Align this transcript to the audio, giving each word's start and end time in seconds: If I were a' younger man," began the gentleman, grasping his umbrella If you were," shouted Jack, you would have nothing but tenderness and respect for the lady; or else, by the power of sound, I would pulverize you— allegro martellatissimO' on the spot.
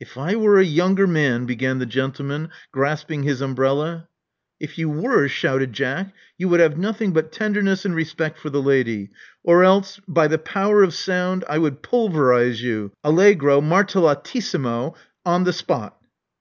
If 0.00 0.18
I 0.18 0.34
were 0.34 0.58
a' 0.58 0.64
younger 0.64 1.06
man," 1.06 1.46
began 1.46 1.78
the 1.78 1.86
gentleman, 1.86 2.48
grasping 2.72 3.22
his 3.22 3.40
umbrella 3.40 4.08
If 4.58 4.78
you 4.78 4.90
were," 4.90 5.28
shouted 5.28 5.72
Jack, 5.74 6.12
you 6.36 6.48
would 6.48 6.58
have 6.58 6.76
nothing 6.76 7.12
but 7.12 7.30
tenderness 7.30 7.84
and 7.84 7.94
respect 7.94 8.40
for 8.40 8.50
the 8.50 8.60
lady; 8.60 9.10
or 9.44 9.62
else, 9.62 10.00
by 10.08 10.26
the 10.26 10.38
power 10.38 10.82
of 10.82 10.92
sound, 10.92 11.44
I 11.48 11.58
would 11.58 11.82
pulverize 11.82 12.60
you— 12.64 12.90
allegro 13.04 13.60
martellatissimO' 13.60 14.96
on 15.24 15.44
the 15.44 15.52
spot. 15.52 15.96